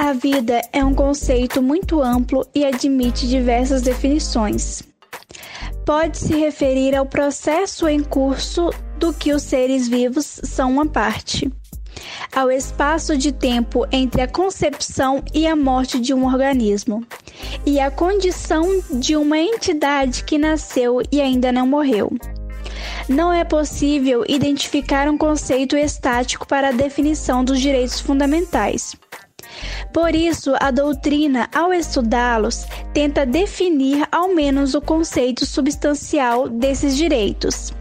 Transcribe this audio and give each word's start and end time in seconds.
A 0.00 0.12
vida 0.12 0.62
é 0.72 0.84
um 0.84 0.94
conceito 0.94 1.60
muito 1.60 2.00
amplo 2.00 2.46
e 2.54 2.64
admite 2.64 3.26
diversas 3.26 3.82
definições. 3.82 4.80
Pode 5.84 6.18
se 6.18 6.36
referir 6.36 6.94
ao 6.94 7.04
processo 7.04 7.88
em 7.88 8.04
curso 8.04 8.70
do 8.96 9.12
que 9.12 9.32
os 9.32 9.42
seres 9.42 9.88
vivos 9.88 10.40
são 10.44 10.70
uma 10.70 10.86
parte, 10.86 11.52
ao 12.32 12.48
espaço 12.48 13.18
de 13.18 13.32
tempo 13.32 13.88
entre 13.90 14.22
a 14.22 14.28
concepção 14.28 15.20
e 15.34 15.48
a 15.48 15.56
morte 15.56 15.98
de 15.98 16.14
um 16.14 16.26
organismo, 16.26 17.04
e 17.66 17.80
a 17.80 17.90
condição 17.90 18.80
de 18.92 19.16
uma 19.16 19.36
entidade 19.36 20.22
que 20.22 20.38
nasceu 20.38 21.02
e 21.10 21.20
ainda 21.20 21.50
não 21.50 21.66
morreu. 21.66 22.12
Não 23.08 23.32
é 23.32 23.42
possível 23.42 24.24
identificar 24.28 25.08
um 25.08 25.18
conceito 25.18 25.76
estático 25.76 26.46
para 26.46 26.68
a 26.68 26.72
definição 26.72 27.42
dos 27.42 27.58
direitos 27.58 27.98
fundamentais. 27.98 28.94
Por 29.92 30.14
isso, 30.14 30.54
a 30.60 30.70
doutrina, 30.70 31.48
ao 31.54 31.72
estudá-los, 31.72 32.66
tenta 32.92 33.24
definir 33.24 34.06
ao 34.12 34.34
menos 34.34 34.74
o 34.74 34.80
conceito 34.80 35.46
substancial 35.46 36.48
desses 36.48 36.96
direitos. 36.96 37.72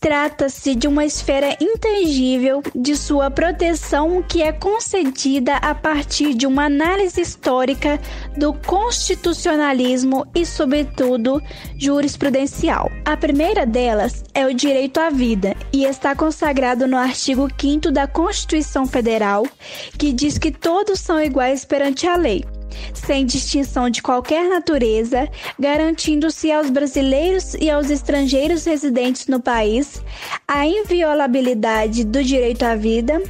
Trata-se 0.00 0.74
de 0.74 0.88
uma 0.88 1.04
esfera 1.04 1.54
intangível 1.60 2.62
de 2.74 2.96
sua 2.96 3.30
proteção 3.30 4.22
que 4.22 4.40
é 4.40 4.50
concedida 4.50 5.56
a 5.56 5.74
partir 5.74 6.32
de 6.32 6.46
uma 6.46 6.64
análise 6.64 7.20
histórica 7.20 8.00
do 8.34 8.54
constitucionalismo 8.54 10.26
e, 10.34 10.46
sobretudo, 10.46 11.42
jurisprudencial. 11.76 12.90
A 13.04 13.14
primeira 13.14 13.66
delas 13.66 14.24
é 14.32 14.46
o 14.46 14.54
direito 14.54 14.98
à 14.98 15.10
vida 15.10 15.54
e 15.70 15.84
está 15.84 16.16
consagrado 16.16 16.86
no 16.86 16.96
artigo 16.96 17.46
5 17.60 17.90
da 17.90 18.06
Constituição 18.06 18.86
Federal, 18.86 19.46
que 19.98 20.14
diz 20.14 20.38
que 20.38 20.50
todos 20.50 20.98
são 20.98 21.22
iguais 21.22 21.66
perante 21.66 22.06
a 22.06 22.16
lei 22.16 22.42
sem 22.94 23.24
distinção 23.24 23.90
de 23.90 24.02
qualquer 24.02 24.48
natureza, 24.48 25.28
garantindo-se 25.58 26.50
aos 26.50 26.70
brasileiros 26.70 27.54
e 27.54 27.70
aos 27.70 27.90
estrangeiros 27.90 28.64
residentes 28.64 29.26
no 29.26 29.40
país 29.40 30.02
a 30.46 30.66
inviolabilidade 30.66 32.04
do 32.04 32.22
direito 32.22 32.64
à 32.64 32.74
vida, 32.74 33.22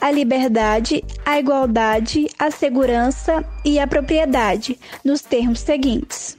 à 0.00 0.10
liberdade, 0.10 1.04
à 1.24 1.38
igualdade, 1.38 2.26
à 2.38 2.50
segurança 2.50 3.44
e 3.64 3.78
à 3.78 3.86
propriedade, 3.86 4.78
nos 5.04 5.22
termos 5.22 5.60
seguintes. 5.60 6.36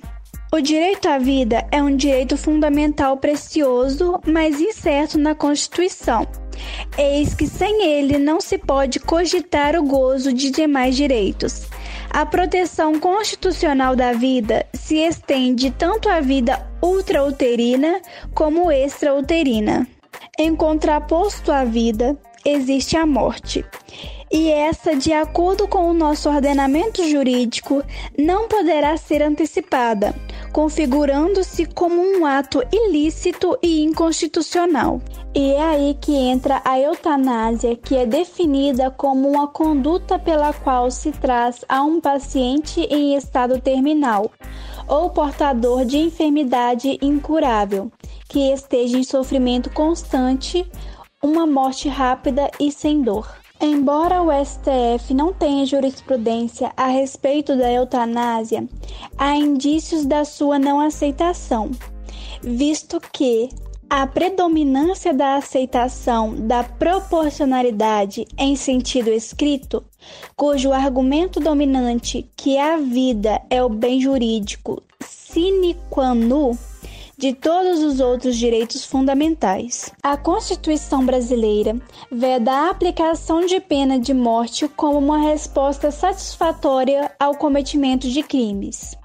O 0.52 0.61
direito 0.61 1.07
à 1.07 1.19
vida 1.19 1.63
é 1.71 1.81
um 1.81 1.95
direito 1.95 2.35
fundamental 2.35 3.17
precioso, 3.17 4.19
mas 4.25 4.59
incerto 4.59 5.15
na 5.19 5.35
Constituição. 5.35 6.27
Eis 6.97 7.35
que 7.35 7.45
sem 7.45 7.85
ele 7.85 8.17
não 8.17 8.41
se 8.41 8.57
pode 8.57 8.99
cogitar 8.99 9.75
o 9.75 9.83
gozo 9.83 10.33
de 10.33 10.49
demais 10.49 10.95
direitos. 10.95 11.68
A 12.11 12.25
proteção 12.25 12.99
constitucional 12.99 13.95
da 13.95 14.13
vida 14.13 14.65
se 14.73 14.97
estende 14.97 15.71
tanto 15.71 16.09
à 16.09 16.19
vida 16.19 16.67
ultrauterina 16.81 18.02
como 18.33 18.71
extrauterina. 18.71 19.88
Em 20.37 20.55
contraposto 20.55 21.52
à 21.52 21.63
vida, 21.63 22.17
existe 22.43 22.97
a 22.97 23.05
morte. 23.05 23.63
E 24.31 24.49
essa, 24.52 24.95
de 24.95 25.11
acordo 25.11 25.67
com 25.67 25.89
o 25.89 25.94
nosso 25.94 26.30
ordenamento 26.30 27.03
jurídico, 27.09 27.83
não 28.17 28.47
poderá 28.47 28.95
ser 28.95 29.23
antecipada, 29.23 30.13
configurando-se 30.52 31.66
como 31.66 31.99
um 31.99 32.25
ato 32.25 32.61
ilícito 32.71 33.58
e 33.61 33.83
inconstitucional. 33.83 35.02
E 35.33 35.52
é 35.52 35.61
aí 35.61 35.97
que 35.99 36.16
entra 36.16 36.61
a 36.63 36.80
eutanásia, 36.80 37.75
que 37.75 37.95
é 37.95 38.05
definida 38.05 38.91
como 38.91 39.27
uma 39.27 39.47
conduta 39.47 40.19
pela 40.19 40.53
qual 40.53 40.91
se 40.91 41.11
traz 41.11 41.66
a 41.67 41.81
um 41.81 41.99
paciente 41.99 42.81
em 42.81 43.16
estado 43.16 43.59
terminal 43.59 44.31
ou 44.88 45.09
portador 45.09 45.86
de 45.86 45.97
enfermidade 45.97 46.97
incurável, 47.02 47.91
que 48.27 48.52
esteja 48.52 48.97
em 48.97 49.03
sofrimento 49.03 49.70
constante, 49.71 50.70
uma 51.21 51.45
morte 51.45 51.87
rápida 51.87 52.49
e 52.59 52.71
sem 52.71 53.02
dor. 53.02 53.39
Embora 53.61 54.21
o 54.21 54.30
STF 54.31 55.14
não 55.14 55.33
tenha 55.33 55.65
jurisprudência 55.65 56.71
a 56.77 56.87
respeito 56.87 57.58
da 57.58 57.70
eutanásia, 57.71 58.67
há 59.17 59.36
indícios 59.36 60.05
da 60.05 60.23
sua 60.23 60.58
não 60.58 60.80
aceitação, 60.80 61.71
visto 62.42 63.02
que 63.11 63.49
a 63.89 64.08
predominância 64.08 65.14
da 65.14 65.36
aceitação 65.36 66.36
da 66.47 66.64
proporcionalidade 66.64 68.25
em 68.37 68.55
sentido 68.55 69.09
escrito, 69.09 69.83
cujo 70.36 70.71
argumento 70.71 71.39
dominante 71.39 72.30
que 72.37 72.58
a 72.58 72.77
vida 72.77 73.41
é 73.49 73.64
o 73.64 73.67
bem 73.67 73.99
jurídico 73.99 74.81
sine 75.03 75.76
qua 75.89 76.14
non, 76.14 76.58
de 77.19 77.33
todos 77.33 77.83
os 77.83 77.99
outros 77.99 78.37
direitos 78.37 78.85
fundamentais. 78.85 79.91
A 80.02 80.15
Constituição 80.15 81.05
brasileira 81.05 81.75
veda 82.09 82.49
a 82.49 82.69
aplicação 82.69 83.45
de 83.45 83.59
pena 83.59 83.99
de 83.99 84.13
morte 84.13 84.69
como 84.69 84.97
uma 84.97 85.17
resposta 85.17 85.91
satisfatória 85.91 87.11
ao 87.19 87.35
cometimento 87.35 88.08
de 88.08 88.23
crimes, 88.23 88.95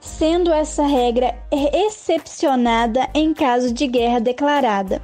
sendo 0.00 0.52
essa 0.52 0.84
regra 0.84 1.32
excepcionada 1.52 3.08
em 3.14 3.32
caso 3.32 3.72
de 3.72 3.86
guerra 3.86 4.18
declarada. 4.18 5.00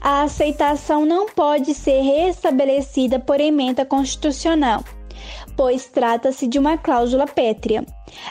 A 0.00 0.22
aceitação 0.22 1.04
não 1.04 1.26
pode 1.26 1.74
ser 1.74 2.00
restabelecida 2.00 3.18
por 3.18 3.38
emenda 3.42 3.84
constitucional 3.84 4.82
pois 5.56 5.86
trata-se 5.86 6.46
de 6.46 6.58
uma 6.58 6.76
cláusula 6.76 7.26
pétrea. 7.26 7.84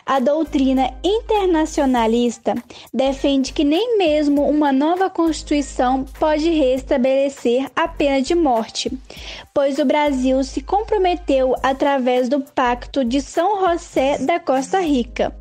A 0.06 0.20
doutrina 0.20 0.94
internacionalista 1.04 2.56
defende 2.94 3.52
que 3.54 3.64
nem 3.64 3.98
mesmo 3.98 4.48
uma 4.48 4.72
nova 4.72 5.10
Constituição 5.10 6.06
pode 6.20 6.50
restabelecer 6.50 7.70
a 7.76 7.88
pena 7.88 8.22
de 8.22 8.36
morte, 8.36 8.92
pois 9.54 9.80
o 9.80 9.86
Brasil 9.86 10.44
se 10.44 10.62
comprometeu 10.62 11.56
através 11.62 12.30
do 12.30 12.40
Pacto 12.40 13.04
de 13.04 13.22
São 13.22 13.68
José 13.68 14.18
da 14.20 14.40
Costa 14.40 14.80
Rica 14.80 15.36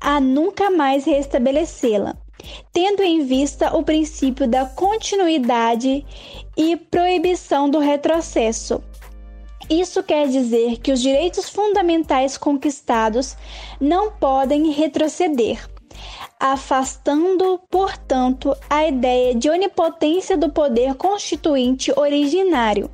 a 0.00 0.18
nunca 0.18 0.70
mais 0.70 1.04
restabelecê-la, 1.04 2.16
tendo 2.72 3.02
em 3.02 3.22
vista 3.24 3.76
o 3.76 3.82
princípio 3.82 4.48
da 4.48 4.64
continuidade 4.64 6.04
e 6.56 6.76
proibição 6.76 7.68
do 7.68 7.78
retrocesso 7.78 8.82
isso 9.70 10.02
quer 10.02 10.26
dizer 10.26 10.78
que 10.78 10.90
os 10.90 11.00
direitos 11.00 11.48
fundamentais 11.48 12.36
conquistados 12.36 13.36
não 13.80 14.10
podem 14.10 14.72
retroceder, 14.72 15.64
afastando, 16.40 17.60
portanto, 17.70 18.52
a 18.68 18.88
ideia 18.88 19.32
de 19.32 19.48
onipotência 19.48 20.36
do 20.36 20.50
poder 20.50 20.94
constituinte 20.96 21.92
originário. 21.96 22.90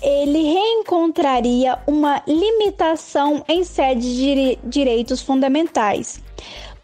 Ele 0.00 0.42
reencontraria 0.42 1.78
uma 1.86 2.22
limitação 2.26 3.44
em 3.46 3.62
sede 3.62 4.16
de 4.16 4.58
direitos 4.64 5.20
fundamentais, 5.20 6.22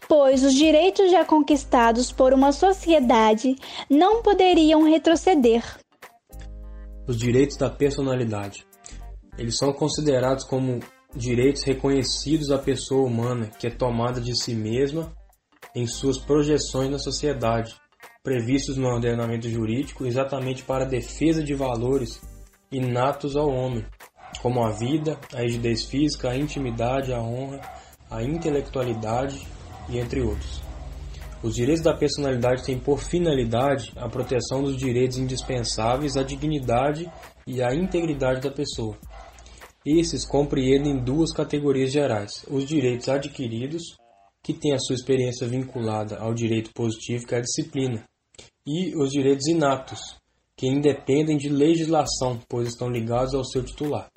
pois 0.07 0.43
os 0.43 0.53
direitos 0.53 1.09
já 1.09 1.25
conquistados 1.25 2.11
por 2.11 2.31
uma 2.31 2.51
sociedade 2.51 3.55
não 3.89 4.21
poderiam 4.21 4.83
retroceder. 4.83 5.63
Os 7.07 7.17
direitos 7.17 7.57
da 7.57 7.69
personalidade. 7.71 8.68
Eles 9.39 9.55
são 9.57 9.71
considerados 9.71 10.43
como 10.43 10.81
direitos 11.15 11.63
reconhecidos 11.63 12.51
à 12.51 12.57
pessoa 12.57 13.07
humana 13.07 13.49
que 13.57 13.67
é 13.67 13.69
tomada 13.69 14.19
de 14.19 14.35
si 14.37 14.53
mesma 14.53 15.15
em 15.73 15.87
suas 15.87 16.17
projeções 16.17 16.91
na 16.91 16.99
sociedade, 16.99 17.73
previstos 18.21 18.75
no 18.75 18.89
ordenamento 18.89 19.49
jurídico 19.49 20.05
exatamente 20.05 20.63
para 20.63 20.83
a 20.83 20.87
defesa 20.87 21.41
de 21.41 21.55
valores 21.55 22.21
inatos 22.69 23.37
ao 23.37 23.49
homem, 23.49 23.85
como 24.41 24.61
a 24.61 24.71
vida, 24.71 25.17
a 25.33 25.39
rigidez 25.41 25.85
física, 25.85 26.31
a 26.31 26.37
intimidade, 26.37 27.13
a 27.13 27.21
honra, 27.21 27.61
a 28.11 28.21
intelectualidade 28.21 29.47
e 29.87 29.99
entre 29.99 30.19
outros. 30.21 30.61
Os 31.41 31.55
direitos 31.55 31.81
da 31.81 31.95
personalidade 31.95 32.65
têm 32.65 32.77
por 32.77 32.99
finalidade 32.99 33.93
a 33.95 34.09
proteção 34.09 34.61
dos 34.61 34.75
direitos 34.75 35.17
indispensáveis 35.17 36.17
à 36.17 36.23
dignidade 36.23 37.09
e 37.47 37.63
à 37.63 37.73
integridade 37.73 38.41
da 38.41 38.51
pessoa 38.51 38.97
esses 39.85 40.25
compreendem 40.25 41.03
duas 41.03 41.31
categorias 41.31 41.91
gerais: 41.91 42.45
os 42.49 42.65
direitos 42.65 43.07
adquiridos, 43.07 43.81
que 44.43 44.53
têm 44.53 44.73
a 44.73 44.79
sua 44.79 44.95
experiência 44.95 45.47
vinculada 45.47 46.17
ao 46.17 46.33
direito 46.33 46.71
positivo, 46.73 47.25
que 47.25 47.35
é 47.35 47.37
a 47.37 47.41
disciplina, 47.41 48.03
e 48.65 48.95
os 48.95 49.11
direitos 49.11 49.47
inatos, 49.47 49.99
que 50.55 50.67
independem 50.67 51.37
de 51.37 51.49
legislação, 51.49 52.39
pois 52.47 52.67
estão 52.67 52.89
ligados 52.89 53.33
ao 53.33 53.45
seu 53.45 53.63
titular. 53.63 54.07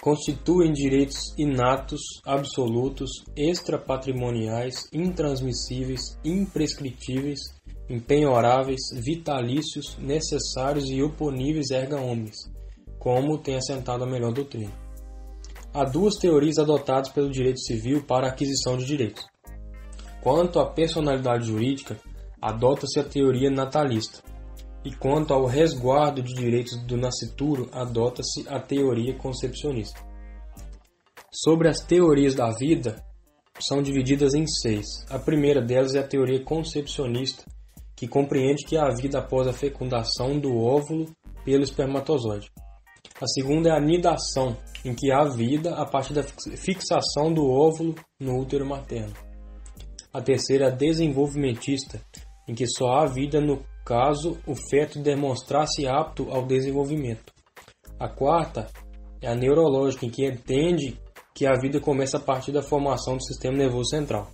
Constituem 0.00 0.72
direitos 0.72 1.34
inatos, 1.36 2.00
absolutos, 2.24 3.10
extrapatrimoniais, 3.36 4.88
intransmissíveis, 4.92 6.00
imprescritíveis, 6.24 7.40
impenhoráveis, 7.88 8.80
vitalícios, 8.94 9.98
necessários 9.98 10.88
e 10.88 11.02
oponíveis 11.02 11.70
erga 11.70 12.00
omnes 12.00 12.38
como 13.00 13.38
tem 13.38 13.56
assentado 13.56 14.04
a 14.04 14.06
melhor 14.06 14.32
doutrina. 14.32 14.70
Há 15.72 15.84
duas 15.84 16.16
teorias 16.16 16.58
adotadas 16.58 17.08
pelo 17.08 17.30
direito 17.30 17.60
civil 17.60 18.04
para 18.04 18.26
a 18.26 18.30
aquisição 18.30 18.76
de 18.76 18.84
direitos. 18.84 19.26
Quanto 20.20 20.60
à 20.60 20.70
personalidade 20.70 21.46
jurídica, 21.46 21.98
adota-se 22.40 23.00
a 23.00 23.04
teoria 23.04 23.50
natalista, 23.50 24.22
e 24.84 24.94
quanto 24.94 25.32
ao 25.32 25.46
resguardo 25.46 26.22
de 26.22 26.34
direitos 26.34 26.76
do 26.84 26.96
nascituro, 26.96 27.68
adota-se 27.72 28.46
a 28.48 28.60
teoria 28.60 29.14
concepcionista. 29.14 29.98
Sobre 31.32 31.68
as 31.68 31.80
teorias 31.80 32.34
da 32.34 32.50
vida, 32.50 33.02
são 33.58 33.82
divididas 33.82 34.34
em 34.34 34.46
seis. 34.46 34.86
A 35.08 35.18
primeira 35.18 35.62
delas 35.62 35.94
é 35.94 36.00
a 36.00 36.06
teoria 36.06 36.42
concepcionista, 36.42 37.44
que 37.96 38.08
compreende 38.08 38.64
que 38.64 38.76
há 38.76 38.88
vida 38.88 39.18
após 39.18 39.46
a 39.46 39.52
fecundação 39.52 40.38
do 40.38 40.56
óvulo 40.56 41.06
pelo 41.44 41.62
espermatozoide. 41.62 42.50
A 43.20 43.26
segunda 43.26 43.68
é 43.68 43.72
a 43.76 43.80
nidação, 43.80 44.56
em 44.82 44.94
que 44.94 45.12
há 45.12 45.24
vida 45.24 45.74
a 45.74 45.84
partir 45.84 46.14
da 46.14 46.22
fixação 46.22 47.30
do 47.30 47.50
óvulo 47.50 47.94
no 48.18 48.40
útero 48.40 48.66
materno. 48.66 49.12
A 50.10 50.22
terceira 50.22 50.64
é 50.64 50.68
a 50.68 50.74
desenvolvimentista, 50.74 52.00
em 52.48 52.54
que 52.54 52.66
só 52.66 52.88
há 52.92 53.06
vida 53.06 53.38
no 53.38 53.62
caso 53.84 54.38
o 54.46 54.54
feto 54.54 54.98
demonstrar-se 54.98 55.86
apto 55.86 56.30
ao 56.30 56.46
desenvolvimento. 56.46 57.30
A 57.98 58.08
quarta 58.08 58.68
é 59.20 59.28
a 59.28 59.34
neurológica, 59.34 60.06
em 60.06 60.10
que 60.10 60.26
entende 60.26 60.98
que 61.34 61.46
a 61.46 61.52
vida 61.60 61.78
começa 61.78 62.16
a 62.16 62.20
partir 62.20 62.52
da 62.52 62.62
formação 62.62 63.18
do 63.18 63.22
sistema 63.22 63.58
nervoso 63.58 63.90
central. 63.90 64.30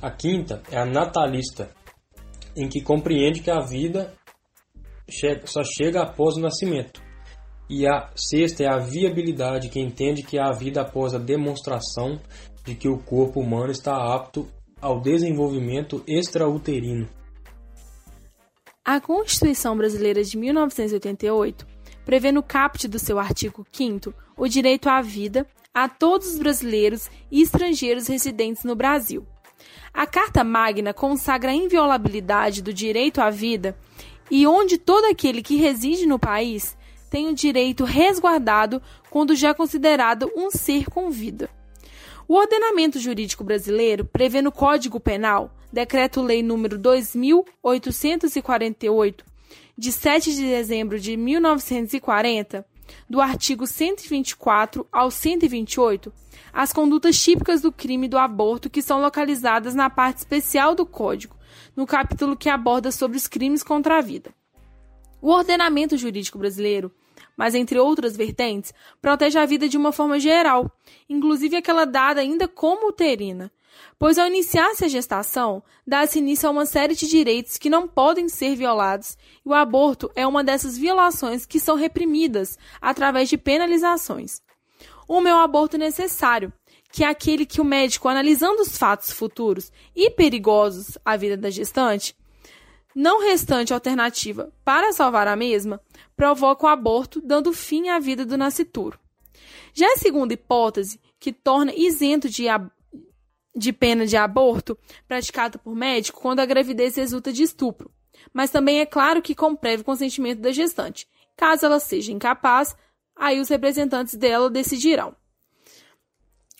A 0.00 0.12
quinta 0.12 0.62
é 0.70 0.78
a 0.78 0.86
natalista, 0.86 1.72
em 2.56 2.68
que 2.68 2.82
compreende 2.82 3.40
que 3.40 3.50
a 3.50 3.60
vida 3.60 4.14
só 5.44 5.62
chega 5.64 6.02
após 6.02 6.36
o 6.36 6.40
nascimento. 6.40 7.09
E 7.72 7.86
a 7.86 8.10
sexta 8.16 8.64
é 8.64 8.66
a 8.66 8.78
viabilidade, 8.78 9.68
que 9.68 9.78
entende 9.78 10.24
que 10.24 10.40
há 10.40 10.50
vida 10.50 10.80
após 10.80 11.14
a 11.14 11.18
demonstração 11.18 12.20
de 12.64 12.74
que 12.74 12.88
o 12.88 12.98
corpo 12.98 13.38
humano 13.38 13.70
está 13.70 14.12
apto 14.12 14.48
ao 14.80 15.00
desenvolvimento 15.00 16.02
extrauterino. 16.04 17.08
A 18.84 19.00
Constituição 19.00 19.76
Brasileira 19.76 20.24
de 20.24 20.36
1988 20.36 21.64
prevê 22.04 22.32
no 22.32 22.42
caput 22.42 22.88
do 22.88 22.98
seu 22.98 23.20
artigo 23.20 23.64
5 23.70 24.12
o 24.36 24.48
direito 24.48 24.88
à 24.88 25.00
vida 25.00 25.46
a 25.72 25.88
todos 25.88 26.26
os 26.26 26.38
brasileiros 26.40 27.08
e 27.30 27.40
estrangeiros 27.40 28.08
residentes 28.08 28.64
no 28.64 28.74
Brasil. 28.74 29.24
A 29.94 30.08
Carta 30.08 30.42
Magna 30.42 30.92
consagra 30.92 31.52
a 31.52 31.54
inviolabilidade 31.54 32.62
do 32.62 32.74
direito 32.74 33.20
à 33.20 33.30
vida 33.30 33.78
e 34.28 34.44
onde 34.44 34.76
todo 34.76 35.04
aquele 35.04 35.40
que 35.40 35.54
reside 35.54 36.04
no 36.04 36.18
país 36.18 36.76
tem 37.10 37.28
o 37.28 37.34
direito 37.34 37.84
resguardado 37.84 38.80
quando 39.10 39.34
já 39.34 39.50
é 39.50 39.54
considerado 39.54 40.32
um 40.36 40.50
ser 40.50 40.88
com 40.88 41.10
vida. 41.10 41.50
O 42.28 42.36
ordenamento 42.36 43.00
jurídico 43.00 43.42
brasileiro 43.42 44.04
prevê 44.04 44.40
no 44.40 44.52
Código 44.52 45.00
Penal, 45.00 45.52
Decreto-Lei 45.72 46.44
número 46.44 46.78
2848, 46.78 49.24
de 49.76 49.90
7 49.90 50.36
de 50.36 50.42
dezembro 50.42 51.00
de 51.00 51.16
1940, 51.16 52.64
do 53.08 53.20
artigo 53.20 53.66
124 53.66 54.86
ao 54.92 55.10
128, 55.10 56.12
as 56.52 56.72
condutas 56.72 57.20
típicas 57.20 57.60
do 57.60 57.72
crime 57.72 58.06
do 58.06 58.18
aborto 58.18 58.70
que 58.70 58.82
são 58.82 59.00
localizadas 59.00 59.74
na 59.74 59.90
parte 59.90 60.18
especial 60.18 60.76
do 60.76 60.86
Código, 60.86 61.34
no 61.74 61.84
capítulo 61.86 62.36
que 62.36 62.48
aborda 62.48 62.92
sobre 62.92 63.16
os 63.16 63.26
crimes 63.26 63.64
contra 63.64 63.98
a 63.98 64.00
vida. 64.00 64.32
O 65.22 65.30
ordenamento 65.30 65.96
jurídico 65.96 66.38
brasileiro, 66.38 66.92
mas 67.36 67.54
entre 67.54 67.78
outras 67.78 68.16
vertentes, 68.16 68.72
protege 69.00 69.38
a 69.38 69.46
vida 69.46 69.68
de 69.68 69.76
uma 69.76 69.92
forma 69.92 70.18
geral, 70.18 70.70
inclusive 71.08 71.56
aquela 71.56 71.84
dada 71.84 72.20
ainda 72.20 72.46
como 72.46 72.88
uterina, 72.88 73.50
pois 73.98 74.18
ao 74.18 74.26
iniciar-se 74.26 74.84
a 74.84 74.88
gestação, 74.88 75.62
dá-se 75.86 76.18
início 76.18 76.48
a 76.48 76.52
uma 76.52 76.66
série 76.66 76.94
de 76.94 77.08
direitos 77.08 77.56
que 77.56 77.70
não 77.70 77.86
podem 77.86 78.28
ser 78.28 78.54
violados, 78.54 79.16
e 79.44 79.48
o 79.48 79.54
aborto 79.54 80.10
é 80.14 80.26
uma 80.26 80.44
dessas 80.44 80.76
violações 80.76 81.46
que 81.46 81.60
são 81.60 81.76
reprimidas 81.76 82.58
através 82.80 83.28
de 83.28 83.36
penalizações. 83.36 84.40
O 85.06 85.20
meu 85.20 85.36
aborto 85.36 85.76
necessário, 85.76 86.52
que 86.92 87.04
é 87.04 87.08
aquele 87.08 87.46
que 87.46 87.60
o 87.60 87.64
médico, 87.64 88.08
analisando 88.08 88.62
os 88.62 88.76
fatos 88.76 89.10
futuros 89.10 89.72
e 89.94 90.10
perigosos 90.10 90.98
à 91.04 91.16
vida 91.16 91.36
da 91.36 91.50
gestante, 91.50 92.14
não 93.00 93.22
restante 93.22 93.72
alternativa 93.72 94.52
para 94.62 94.92
salvar 94.92 95.26
a 95.26 95.34
mesma, 95.34 95.80
provoca 96.14 96.66
o 96.66 96.68
aborto, 96.68 97.18
dando 97.24 97.50
fim 97.50 97.88
à 97.88 97.98
vida 97.98 98.26
do 98.26 98.36
nascituro. 98.36 99.00
Já 99.72 99.90
a 99.94 99.96
segunda 99.96 100.34
hipótese, 100.34 101.00
que 101.18 101.32
torna 101.32 101.72
isento 101.74 102.28
de, 102.28 102.44
de 103.56 103.72
pena 103.72 104.06
de 104.06 104.18
aborto 104.18 104.76
praticado 105.08 105.58
por 105.58 105.74
médico 105.74 106.20
quando 106.20 106.40
a 106.40 106.44
gravidez 106.44 106.96
resulta 106.96 107.32
de 107.32 107.42
estupro, 107.42 107.90
mas 108.34 108.50
também 108.50 108.80
é 108.80 108.86
claro 108.86 109.22
que 109.22 109.34
com 109.34 109.56
prévio 109.56 109.82
consentimento 109.82 110.40
da 110.40 110.52
gestante. 110.52 111.08
Caso 111.34 111.64
ela 111.64 111.80
seja 111.80 112.12
incapaz, 112.12 112.76
aí 113.16 113.40
os 113.40 113.48
representantes 113.48 114.14
dela 114.14 114.50
decidirão. 114.50 115.16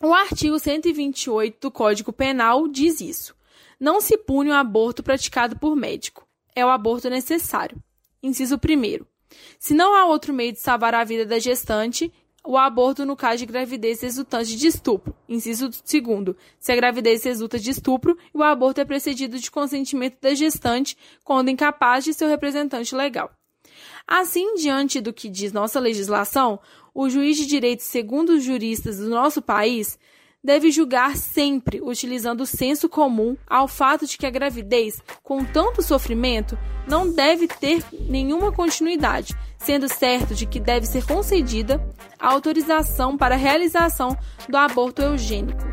O 0.02 0.14
artigo 0.14 0.58
128 0.58 1.60
do 1.60 1.70
Código 1.70 2.14
Penal 2.14 2.66
diz 2.66 3.02
isso. 3.02 3.36
Não 3.78 4.00
se 4.00 4.16
pune 4.16 4.48
o 4.48 4.54
aborto 4.54 5.02
praticado 5.02 5.58
por 5.58 5.76
médico. 5.76 6.29
É 6.54 6.64
o 6.64 6.68
aborto 6.68 7.08
necessário. 7.08 7.82
Inciso 8.22 8.56
1. 8.56 9.04
Se 9.58 9.74
não 9.74 9.94
há 9.94 10.06
outro 10.06 10.32
meio 10.32 10.52
de 10.52 10.60
salvar 10.60 10.94
a 10.94 11.04
vida 11.04 11.24
da 11.24 11.38
gestante, 11.38 12.12
o 12.44 12.56
aborto 12.56 13.04
no 13.04 13.16
caso 13.16 13.38
de 13.38 13.46
gravidez 13.46 14.00
resultante 14.00 14.56
de 14.56 14.66
estupro. 14.66 15.14
Inciso 15.28 15.68
2. 15.68 16.36
Se 16.58 16.72
a 16.72 16.76
gravidez 16.76 17.22
resulta 17.24 17.58
de 17.58 17.70
estupro, 17.70 18.16
o 18.32 18.42
aborto 18.42 18.80
é 18.80 18.84
precedido 18.84 19.38
de 19.38 19.50
consentimento 19.50 20.18
da 20.20 20.34
gestante 20.34 20.96
quando 21.22 21.50
incapaz 21.50 22.04
de 22.04 22.14
seu 22.14 22.28
representante 22.28 22.94
legal. 22.94 23.30
Assim, 24.06 24.54
diante 24.54 25.00
do 25.00 25.12
que 25.12 25.28
diz 25.28 25.52
nossa 25.52 25.78
legislação, 25.78 26.58
o 26.94 27.08
juiz 27.08 27.36
de 27.36 27.46
direito, 27.46 27.82
segundo 27.82 28.30
os 28.30 28.42
juristas 28.42 28.98
do 28.98 29.08
nosso 29.08 29.40
país, 29.40 29.98
deve 30.42 30.70
julgar 30.70 31.16
sempre 31.16 31.80
utilizando 31.82 32.42
o 32.42 32.46
senso 32.46 32.88
comum 32.88 33.36
ao 33.46 33.68
fato 33.68 34.06
de 34.06 34.16
que 34.16 34.26
a 34.26 34.30
gravidez, 34.30 35.02
com 35.22 35.44
tanto 35.44 35.82
sofrimento, 35.82 36.58
não 36.86 37.12
deve 37.12 37.46
ter 37.46 37.84
nenhuma 37.92 38.50
continuidade, 38.50 39.36
sendo 39.58 39.88
certo 39.88 40.34
de 40.34 40.46
que 40.46 40.58
deve 40.58 40.86
ser 40.86 41.04
concedida 41.06 41.80
a 42.18 42.28
autorização 42.28 43.16
para 43.16 43.34
a 43.34 43.38
realização 43.38 44.16
do 44.48 44.56
aborto 44.56 45.02
eugênico. 45.02 45.69